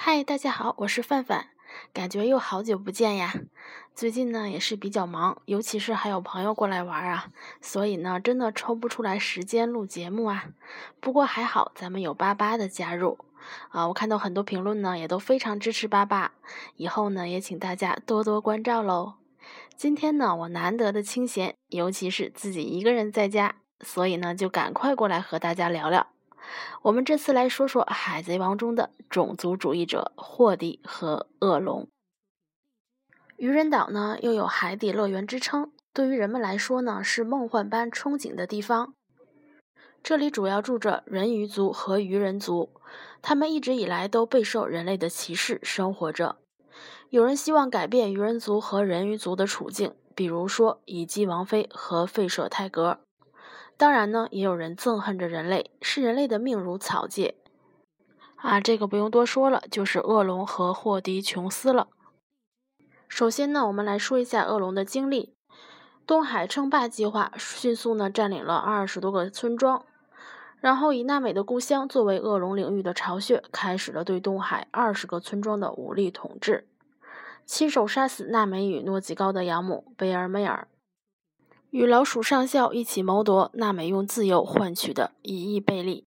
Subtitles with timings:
[0.00, 1.46] 嗨，大家好，我是范范，
[1.92, 3.34] 感觉又好久不见呀。
[3.96, 7.26] 最近呢也是比较忙，尤其是还有朋友过来玩啊，
[7.60, 10.50] 所以呢真的抽不出来时间录节目啊。
[11.00, 13.18] 不过还好，咱们有八八的加入
[13.70, 16.30] 啊，我看到很多评论呢也都非常支持八八，
[16.76, 19.14] 以后呢也请大家多多关照喽。
[19.76, 26.06] 今天呢我难得的清闲，尤其是自己一个人在家，所以呢就赶快过来和大家聊聊。
[26.82, 31.88] 我们这次来说说《海贼王》中的种族主义者霍迪和恶龙。
[33.36, 38.94] 渔人岛呢，又有海底乐园之称，对于人们来说呢，是梦幻般憧憬的地方。
[40.02, 42.70] 这里主要住着人鱼族和鱼人族，
[43.20, 46.36] 他们一直以来都备受人类的歧视，生活着。
[47.10, 53.00] 有人希望改变鱼人族和人鱼族的处境，比如说乙姬王妃和费舍泰格。
[53.78, 57.36] 当然呢，也有人憎恨着人类，视人类的命如草芥。
[58.34, 61.86] 啊，这个不用多说了，就是恶龙和霍迪琼斯了。
[63.08, 65.32] 首先呢，我们来说一下恶龙的经历。
[66.04, 69.84] 东海称霸计划迅速呢占领了二十多个村庄，
[70.60, 76.66] 然后以娜美的故乡作为恶龙领域的巢穴，开始了对东海二十个村庄的武力统治，
[77.44, 80.66] 亲手杀死娜美与诺吉高的养母贝尔梅尔。
[81.70, 86.06] 与老鼠上校一起谋夺娜美用自由换取的一亿贝利，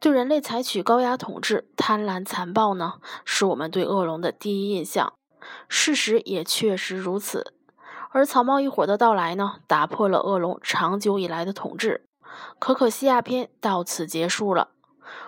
[0.00, 2.94] 对人类采取高压统治，贪婪残暴呢，
[3.26, 5.12] 是我们对恶龙的第一印象。
[5.68, 7.52] 事实也确实如此。
[8.10, 12.06] 而草帽一伙的到来呢，打破了恶龙长久以来的统治。
[12.58, 14.70] 可可西亚篇到此结束了，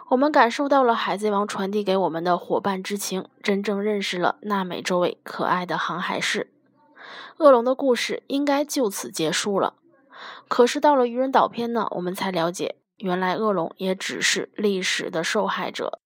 [0.09, 6.56] 我们感受到了海贼王传递给我们的伙伴之情，真正认识了娜美这位可爱的航海士。
[7.39, 9.75] 恶龙的故事应该就此结束了，
[10.49, 16.01] 可是到了愚人岛篇呢，我们才了解，原来恶龙也只是历史的受害者。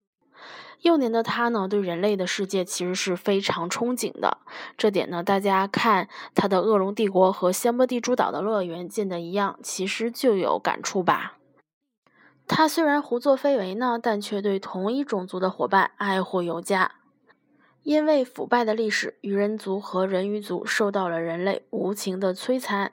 [0.83, 4.39] 幼年的他呢，对人类的世界其实是非常憧憬的。
[4.79, 11.37] 这点呢，大家看他的恶龙帝国和香波地诸岛的乐园建的一样，其实就有感触吧。
[12.49, 16.93] 他虽然胡作非为呢，但却对同一种族的伙伴爱护有加。
[17.83, 22.93] 因为腐败的历史，鱼人族和人鱼族受到了人类无情的摧残，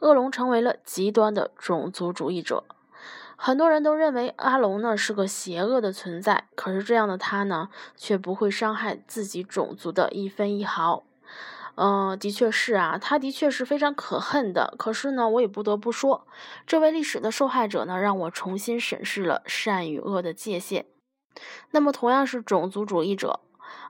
[0.00, 2.64] 恶龙成为了极端的种族主义者。
[3.36, 11.04] 很多人都认为阿龙呢是个邪恶的存在，可是这样的他呢，却不会伤害自己种族的一分一毫。
[11.76, 14.74] 嗯，的确是啊，他的确是非常可恨的。
[14.78, 16.26] 可是呢，我也不得不说，
[16.66, 20.86] 这位历史的受害者呢，让我重新审视了善与恶的界限。
[21.70, 23.40] 那么，同样是种族主义者。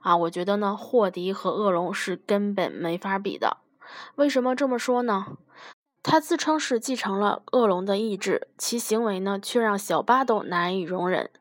[0.01, 3.57] 啊，我觉得呢，霍迪和恶龙是根本没法比的。
[4.15, 5.37] 为什么这么说呢？
[6.03, 11.31] 他自称是继承了恶龙的意志，其行为呢，却让小巴都难以容忍。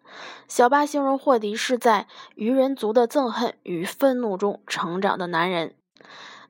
[0.48, 5.74] 小巴形容霍迪是在鱼人族的憎恨与愤怒中成长的男人。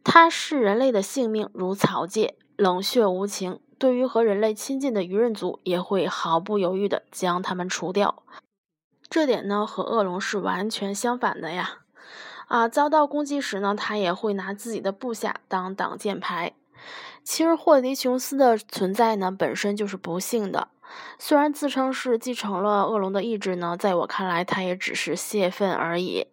[0.04, 3.58] 他视人类的性命如草芥，冷血无情。
[3.76, 8.22] 对于和人类亲近的鱼人族，也会毫不犹豫地将他们除掉。
[9.10, 11.80] 这点呢，和恶龙是完全相反的呀。
[12.46, 16.52] 啊，遭到攻击时呢，他也会拿自己的部下当挡箭牌。
[17.22, 20.68] 其实霍迪琼斯的存在呢，本身就是不幸的。
[21.18, 26.26] 虽然自称是继承了恶龙的意志呢，在我看来，他也只是泄愤而已。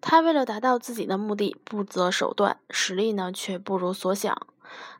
[0.00, 4.46] 他为了达到自己的目的，不择手段，实力呢却不如所想。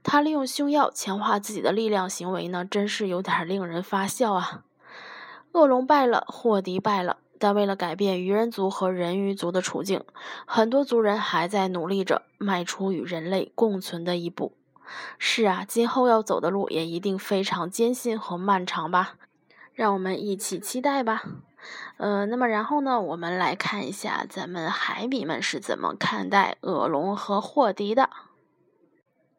[0.02, 4.64] 他利用凶药强化自己的力量，行为呢，真是有点令人发笑啊。
[5.52, 7.18] 恶龙败了，霍迪败了。
[7.38, 10.04] 但为了改变鱼人族和人鱼族的处境，
[10.46, 14.52] 很多族人还在努力着迈出与人类共存的一步。
[15.18, 19.14] 是啊，今后要走的路也一定非常艰辛和漫长吧？
[19.72, 21.22] 让我们一起期待吧。
[21.96, 28.10] 呃，那么然后呢，我们来看一下咱们海迷们是怎么看待恶龙和霍迪的。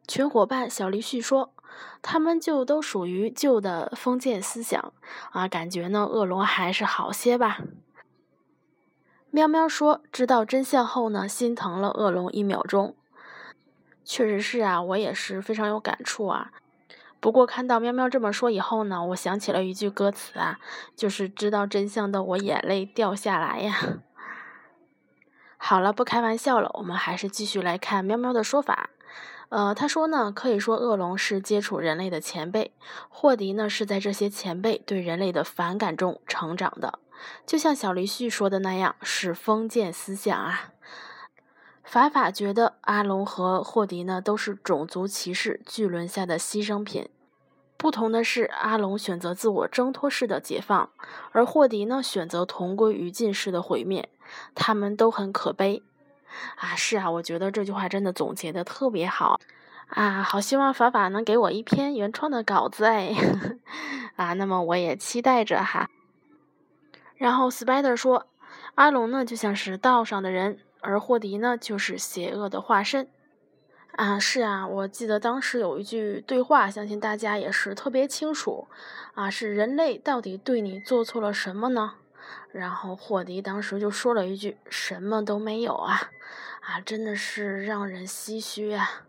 [0.08, 1.52] 群伙伴小黎旭说。
[2.02, 4.92] 他们就都属于旧的封建思想
[5.32, 7.60] 啊，感觉呢恶龙还是好些吧。
[9.32, 12.96] 喵喵说，知道真相后呢，心疼了恶龙一秒钟。
[14.04, 16.52] 确实是啊，我也是非常有感触啊。
[17.20, 20.58] 不过看到喵喵这么说以后呢，我想起了一句歌词啊，
[20.96, 24.00] 就是知道真相的我眼泪掉下来呀。
[25.62, 28.90] 好了，不开玩笑了，我们还是继续来看喵喵的说法。
[29.50, 32.72] 呃，他说呢，可以说恶龙是接触人类的前辈，
[33.10, 37.00] 霍迪呢是在这些前辈对人类的反感中成长的，
[37.46, 40.72] 就像小黎旭说的那样，是封建思想啊。
[41.84, 47.10] 法法觉得阿龙和霍迪呢都是种族歧视巨轮下的牺牲品。
[47.80, 50.90] 不同的是，阿龙选择自我挣脱式的解放，
[51.32, 54.10] 而霍迪呢选择同归于尽式的毁灭。
[54.54, 55.82] 他们都很可悲。
[56.58, 59.40] 啊，是啊，我觉得这句话真的总结的特别好。
[59.88, 63.16] 啊，好希望法法能给我一篇原创的稿子哎。
[64.18, 65.90] 啊，那么我也期待着哈。
[67.16, 68.28] 然后 Spider 说，
[68.76, 73.08] 阿龙呢就像是道上的人，而霍迪呢就是邪恶的化身。
[74.00, 78.70] 啊，是啊，我记得当时有一句对话，相信大家也是特别清楚。
[79.14, 81.96] 啊，是人类到底对你做错了什么呢？
[82.54, 86.12] 然后霍迪当时就说了一句：“什么都没有啊！”
[86.64, 89.02] 啊，真的是让人唏嘘啊。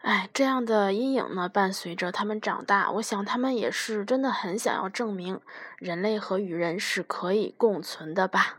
[0.00, 5.40] 哎，这样的阴影呢，伴随着他们长大，我想他们也是真的很想要证明
[5.78, 8.58] 人类和与人是可以共存的吧。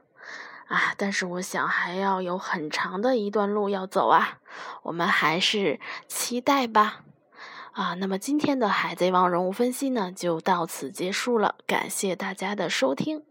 [0.67, 0.93] 啊！
[0.97, 4.39] 但是我想还要有很长的一段路要走啊，
[4.83, 7.01] 我们还是期待吧。
[7.71, 13.23] 啊，那么今天的《海贼王》人物分析呢，就到此结束了，感谢大家的收听。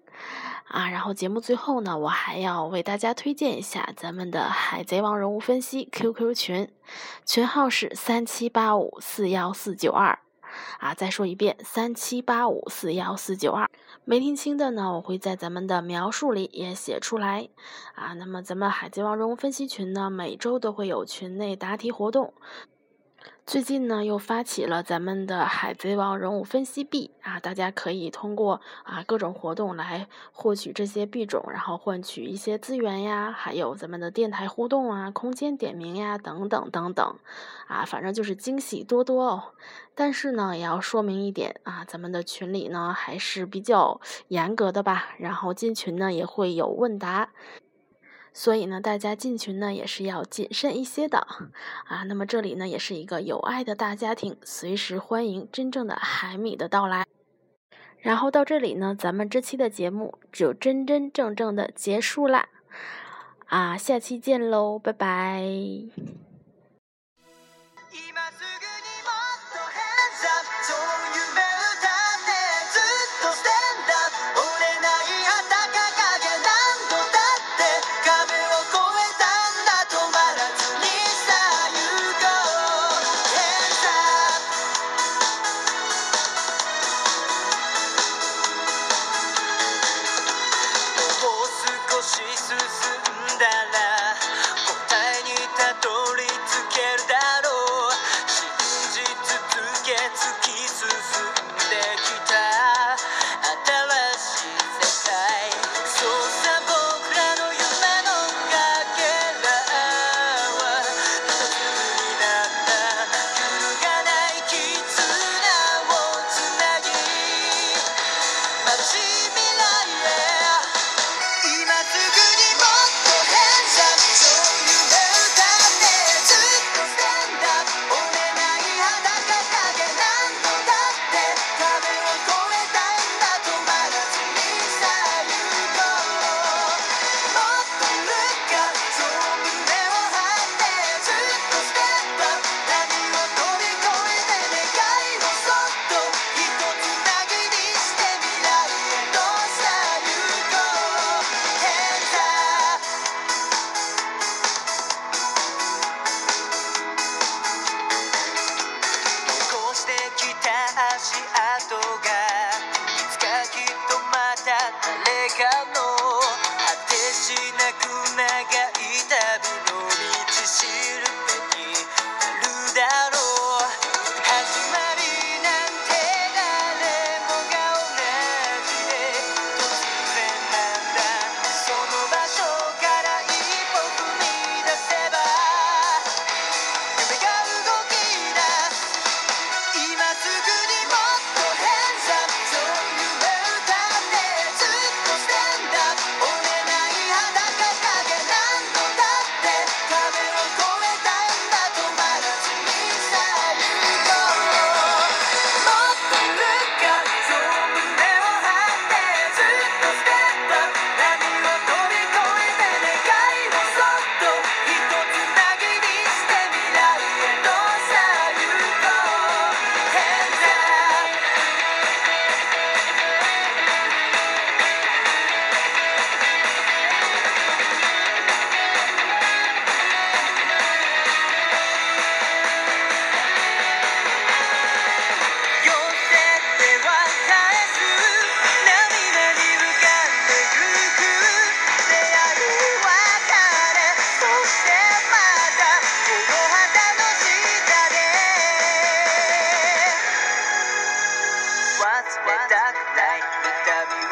[0.68, 6.72] 啊，然后节目最后呢，我还要为大家推荐一下咱们的《海贼王》人物分析 QQ 群，
[7.24, 10.18] 群号是三七八五四幺四九二。
[10.78, 13.70] 啊，再说一遍，三七八五四幺四九二，
[14.04, 17.48] 没听清的呢，我会在咱们的描述里也写出来。
[17.94, 22.32] 啊，那么咱们海贼王人物分析群呢，每周都会有群内答题活动。
[23.46, 37.16] 最近呢，又发起了咱们的海贼王人物分析币啊，大家可以通过啊各种活动来获取这些币种，然后换取一些资源呀，还有咱们的电台互动啊、空间点名呀等等等等，
[37.68, 39.52] 啊，反正就是惊喜多多哦。
[39.94, 47.30] 但是呢，也要说明一点啊，咱们的群里呢还是比较严格的吧，然后进群呢也会有问答。
[48.38, 51.26] 所以呢，大家进群呢也是要谨慎一些的
[51.86, 52.02] 啊。
[52.02, 57.06] 那么这里呢也是一个有爱的大家庭，随时欢迎真正的海米的到来。
[57.96, 62.50] 然后到这里呢，咱们这期的节目就真真正正的结束啦。
[63.46, 65.42] 啊，下期见喽，拜拜。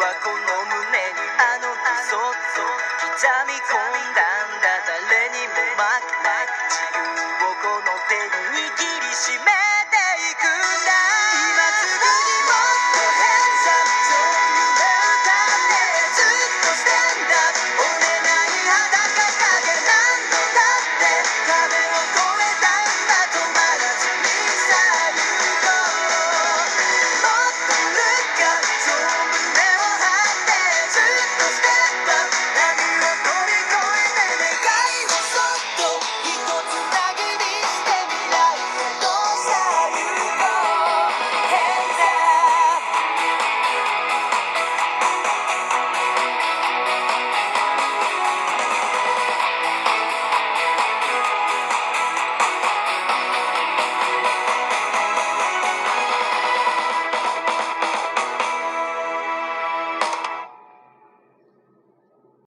[0.00, 0.43] rock on